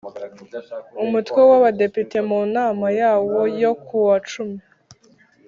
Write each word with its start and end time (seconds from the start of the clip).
Umutwe 1.03 1.39
w 1.49 1.51
Abadepite 1.57 2.17
mu 2.29 2.39
nama 2.55 2.87
yawo 3.01 3.39
yo 3.61 3.71
ku 3.85 3.95
wa 4.07 4.17
cumi 4.29 4.59